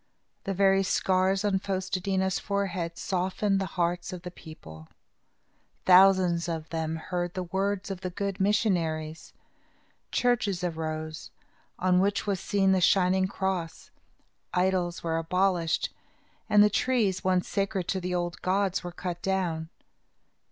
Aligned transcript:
The 0.45 0.55
very 0.55 0.81
scars 0.81 1.45
on 1.45 1.59
Fos 1.59 1.87
te 1.87 2.01
dí 2.01 2.17
na's 2.17 2.39
forehead 2.39 2.97
softened 2.97 3.61
the 3.61 3.67
hearts 3.77 4.11
of 4.11 4.23
the 4.23 4.31
people. 4.31 4.87
Thousands 5.85 6.49
of 6.49 6.67
them 6.69 6.95
heard 6.95 7.35
the 7.35 7.43
words 7.43 7.91
of 7.91 8.01
the 8.01 8.09
good 8.09 8.39
missionaries. 8.39 9.31
Churches 10.11 10.63
arose, 10.63 11.29
on 11.77 11.99
which 11.99 12.25
was 12.25 12.39
seen 12.39 12.71
the 12.71 12.81
shining 12.81 13.27
cross. 13.27 13.91
Idols 14.55 15.03
were 15.03 15.19
abolished 15.19 15.93
and 16.49 16.63
the 16.63 16.71
trees, 16.71 17.23
once 17.23 17.47
sacred 17.47 17.87
to 17.89 18.01
the 18.01 18.15
old 18.15 18.41
gods, 18.41 18.83
were 18.83 18.91
cut 18.91 19.21
down. 19.21 19.69